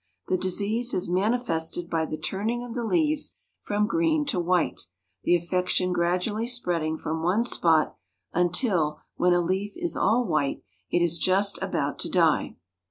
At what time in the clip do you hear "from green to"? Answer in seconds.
3.61-4.39